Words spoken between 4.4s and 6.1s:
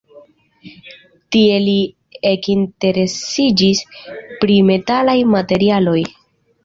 pri metalaj materialoj.